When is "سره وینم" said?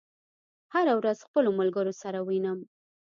2.01-2.59